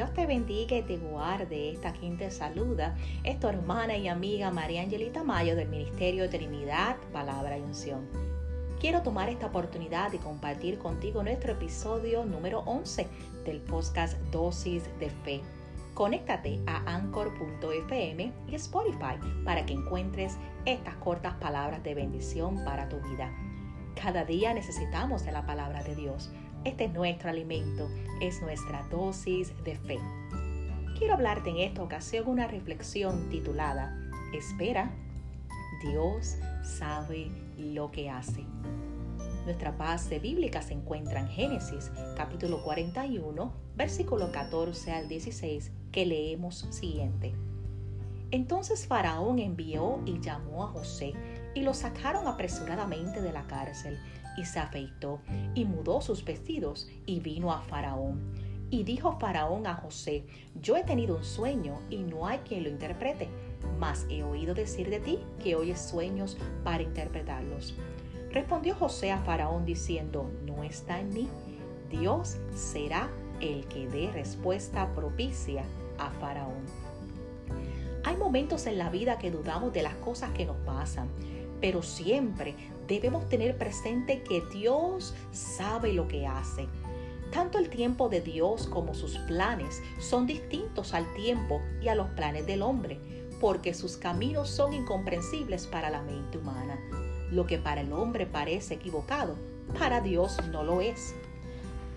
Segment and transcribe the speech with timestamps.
[0.00, 1.72] Dios te bendiga y te guarde.
[1.72, 6.96] Esta quinta saluda es tu hermana y amiga María Angelita Mayo del Ministerio de Trinidad,
[7.12, 8.08] Palabra y Unción.
[8.80, 13.08] Quiero tomar esta oportunidad de compartir contigo nuestro episodio número 11
[13.44, 15.42] del podcast Dosis de Fe.
[15.92, 22.96] Conéctate a anchor.fm y Spotify para que encuentres estas cortas palabras de bendición para tu
[23.00, 23.30] vida.
[24.02, 26.30] Cada día necesitamos de la palabra de Dios.
[26.64, 27.88] Este es nuestro alimento,
[28.20, 29.98] es nuestra dosis de fe.
[30.98, 33.96] Quiero hablarte en esta ocasión una reflexión titulada
[34.34, 34.90] Espera,
[35.82, 38.44] Dios sabe lo que hace.
[39.46, 46.66] Nuestra base bíblica se encuentra en Génesis capítulo 41, versículo 14 al 16, que leemos
[46.68, 47.34] siguiente.
[48.32, 51.14] Entonces Faraón envió y llamó a José
[51.54, 53.98] y lo sacaron apresuradamente de la cárcel
[54.36, 55.20] y se afeitó
[55.54, 58.20] y mudó sus vestidos y vino a Faraón.
[58.70, 60.24] Y dijo Faraón a José,
[60.60, 63.28] yo he tenido un sueño y no hay quien lo interprete,
[63.78, 67.74] mas he oído decir de ti que oyes sueños para interpretarlos.
[68.30, 71.28] Respondió José a Faraón diciendo, no está en mí,
[71.90, 75.64] Dios será el que dé respuesta propicia
[75.98, 76.64] a Faraón.
[78.04, 81.08] Hay momentos en la vida que dudamos de las cosas que nos pasan,
[81.60, 82.54] pero siempre
[82.86, 86.66] debemos tener presente que Dios sabe lo que hace.
[87.32, 92.08] Tanto el tiempo de Dios como sus planes son distintos al tiempo y a los
[92.08, 92.98] planes del hombre,
[93.40, 96.78] porque sus caminos son incomprensibles para la mente humana.
[97.30, 99.36] Lo que para el hombre parece equivocado,
[99.78, 101.14] para Dios no lo es.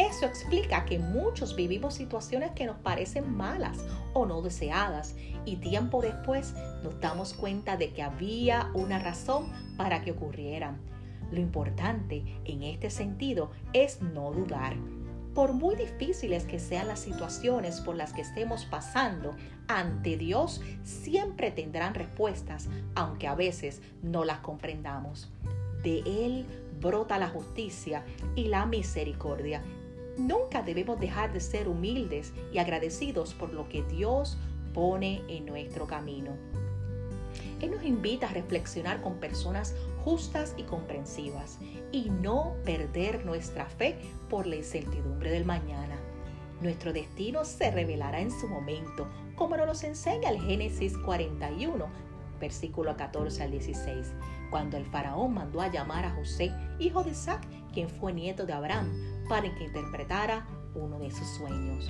[0.00, 3.84] Eso explica que muchos vivimos situaciones que nos parecen malas
[4.14, 10.00] o no deseadas y tiempo después nos damos cuenta de que había una razón para
[10.00, 10.78] que ocurrieran.
[11.30, 14.74] Lo importante en este sentido es no dudar.
[15.34, 19.36] Por muy difíciles que sean las situaciones por las que estemos pasando,
[19.68, 25.30] ante Dios siempre tendrán respuestas, aunque a veces no las comprendamos.
[25.82, 26.46] De Él
[26.80, 28.02] brota la justicia
[28.34, 29.62] y la misericordia
[30.20, 34.36] Nunca debemos dejar de ser humildes y agradecidos por lo que Dios
[34.74, 36.32] pone en nuestro camino.
[37.62, 41.58] Él nos invita a reflexionar con personas justas y comprensivas
[41.90, 43.96] y no perder nuestra fe
[44.28, 45.96] por la incertidumbre del mañana.
[46.60, 51.86] Nuestro destino se revelará en su momento, como nos enseña el Génesis 41,
[52.38, 54.12] versículo 14 al 16,
[54.50, 57.40] cuando el faraón mandó a llamar a José, hijo de Isaac,
[57.72, 61.88] quien fue nieto de Abraham, para que interpretara uno de sus sueños.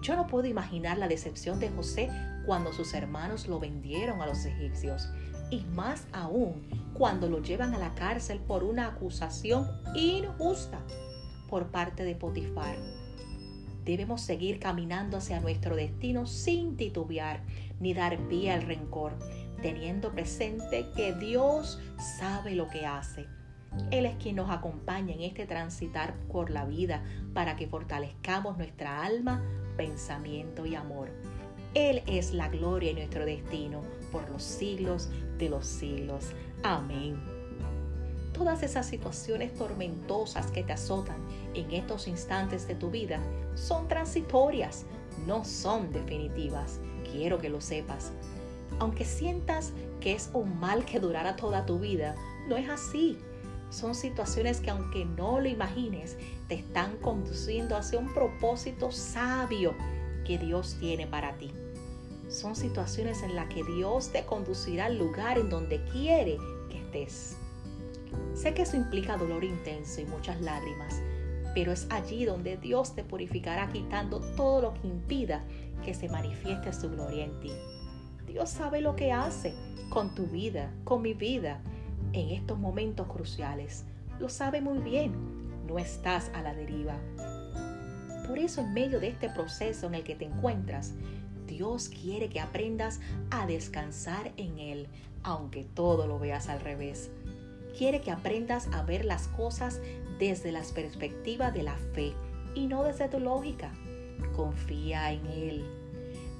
[0.00, 2.08] Yo no puedo imaginar la decepción de José
[2.46, 5.06] cuando sus hermanos lo vendieron a los egipcios
[5.50, 10.80] y más aún cuando lo llevan a la cárcel por una acusación injusta
[11.50, 12.78] por parte de Potifar.
[13.84, 17.42] Debemos seguir caminando hacia nuestro destino sin titubear
[17.80, 19.12] ni dar pie al rencor,
[19.60, 21.78] teniendo presente que Dios
[22.18, 23.35] sabe lo que hace
[23.90, 27.02] él es quien nos acompaña en este transitar por la vida
[27.34, 29.42] para que fortalezcamos nuestra alma,
[29.76, 31.10] pensamiento y amor.
[31.74, 36.32] Él es la gloria y nuestro destino por los siglos de los siglos.
[36.62, 37.20] Amén.
[38.32, 41.16] Todas esas situaciones tormentosas que te azotan
[41.54, 43.20] en estos instantes de tu vida
[43.54, 44.84] son transitorias,
[45.26, 46.80] no son definitivas.
[47.10, 48.12] Quiero que lo sepas.
[48.78, 52.14] Aunque sientas que es un mal que durará toda tu vida,
[52.48, 53.18] no es así
[53.70, 56.16] son situaciones que aunque no lo imagines,
[56.48, 59.74] te están conduciendo hacia un propósito sabio
[60.24, 61.52] que Dios tiene para ti.
[62.28, 66.38] Son situaciones en las que Dios te conducirá al lugar en donde quiere
[66.70, 67.36] que estés.
[68.34, 71.00] Sé que eso implica dolor intenso y muchas lágrimas,
[71.54, 75.44] pero es allí donde Dios te purificará quitando todo lo que impida
[75.84, 77.52] que se manifieste su gloria en ti.
[78.26, 79.54] Dios sabe lo que hace
[79.88, 81.62] con tu vida, con mi vida
[82.12, 83.84] en estos momentos cruciales.
[84.18, 85.12] Lo sabe muy bien,
[85.66, 86.96] no estás a la deriva.
[88.26, 90.94] Por eso en medio de este proceso en el que te encuentras,
[91.46, 93.00] Dios quiere que aprendas
[93.30, 94.88] a descansar en Él,
[95.22, 97.10] aunque todo lo veas al revés.
[97.76, 99.80] Quiere que aprendas a ver las cosas
[100.18, 102.14] desde la perspectiva de la fe
[102.54, 103.70] y no desde tu lógica.
[104.34, 105.64] Confía en Él.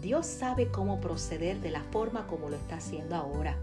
[0.00, 3.56] Dios sabe cómo proceder de la forma como lo está haciendo ahora.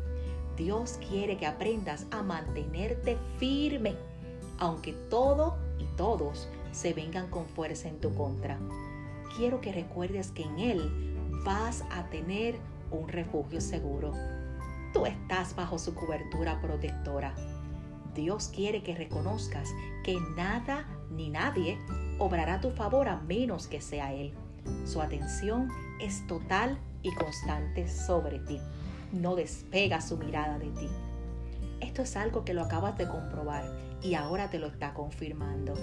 [0.62, 3.96] Dios quiere que aprendas a mantenerte firme,
[4.60, 8.60] aunque todo y todos se vengan con fuerza en tu contra.
[9.36, 12.60] Quiero que recuerdes que en Él vas a tener
[12.92, 14.14] un refugio seguro.
[14.94, 17.34] Tú estás bajo su cobertura protectora.
[18.14, 19.68] Dios quiere que reconozcas
[20.04, 21.80] que nada ni nadie
[22.20, 24.32] obrará tu favor a menos que sea Él.
[24.86, 25.70] Su atención
[26.00, 28.60] es total y constante sobre ti.
[29.12, 30.88] No despega su mirada de ti.
[31.82, 33.66] Esto es algo que lo acabas de comprobar
[34.02, 35.74] y ahora te lo está confirmando.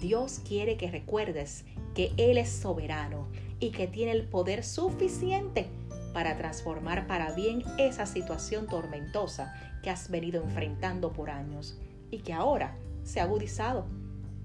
[0.00, 3.28] Dios quiere que recuerdes que Él es soberano
[3.60, 5.68] y que tiene el poder suficiente
[6.12, 11.78] para transformar para bien esa situación tormentosa que has venido enfrentando por años
[12.10, 13.86] y que ahora se ha agudizado.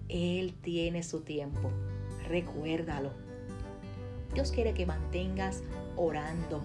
[0.09, 1.71] Él tiene su tiempo.
[2.27, 3.11] Recuérdalo.
[4.33, 5.63] Dios quiere que mantengas
[5.95, 6.61] orando.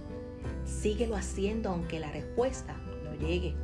[0.68, 3.54] Síguelo haciendo aunque la respuesta no llegue.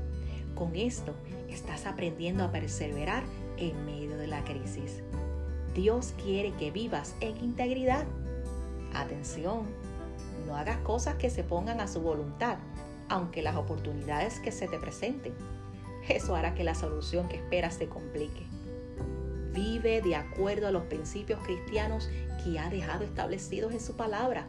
[0.55, 1.15] Con esto
[1.49, 3.23] estás aprendiendo a perseverar
[3.57, 5.03] en medio de la crisis.
[5.75, 8.07] Dios quiere que vivas en integridad.
[8.95, 9.67] Atención,
[10.47, 12.59] no hagas cosas que se pongan a su voluntad,
[13.09, 15.35] aunque las oportunidades que se te presenten.
[16.09, 18.47] Eso hará que la solución que esperas se complique.
[19.53, 22.09] Vive de acuerdo a los principios cristianos
[22.43, 24.49] que ha dejado establecidos en su palabra.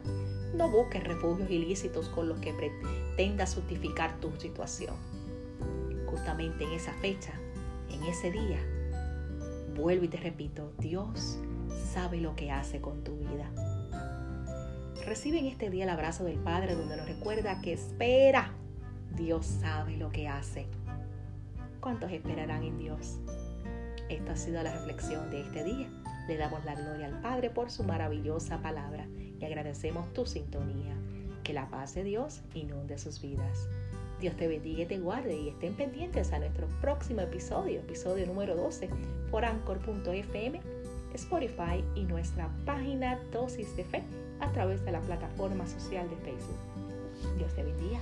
[0.56, 4.94] No busques refugios ilícitos con los que pretendas justificar tu situación.
[6.06, 7.34] Justamente en esa fecha,
[7.90, 8.58] en ese día,
[9.76, 11.38] vuelvo y te repito, Dios
[11.92, 13.50] sabe lo que hace con tu vida.
[15.04, 18.54] Recibe en este día el abrazo del Padre donde nos recuerda que espera.
[19.14, 20.66] Dios sabe lo que hace.
[21.80, 23.18] ¿Cuántos esperarán en Dios?
[24.08, 25.90] Esta ha sido la reflexión de este día.
[26.26, 29.06] Le damos la gloria al Padre por su maravillosa palabra
[29.38, 30.94] y agradecemos tu sintonía.
[31.44, 33.68] Que la paz de Dios inunde sus vidas.
[34.20, 38.56] Dios te bendiga y te guarde y estén pendientes a nuestro próximo episodio, episodio número
[38.56, 38.88] 12,
[39.30, 40.60] por anchor.fm,
[41.14, 44.02] Spotify y nuestra página Dosis de Fe
[44.40, 46.58] a través de la plataforma social de Facebook.
[47.36, 48.00] Dios te bendiga.